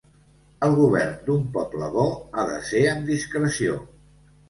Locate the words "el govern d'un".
0.67-1.45